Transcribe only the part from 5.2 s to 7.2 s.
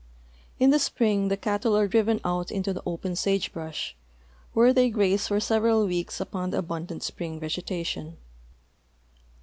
for several weeks upon the abundant